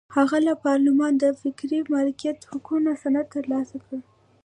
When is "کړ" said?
3.85-3.97